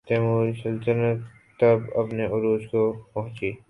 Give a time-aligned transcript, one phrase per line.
[0.07, 1.17] تیموری سلطنت
[1.59, 3.51] تب اپنے عروج کو پہنچی۔